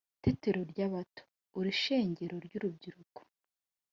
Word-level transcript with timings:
tetero 0.23 0.59
ry' 0.71 0.83
abato 0.87 1.23
uri 1.59 1.71
shengero 1.81 2.35
ry' 2.45 2.57
urubyiruko, 2.57 3.21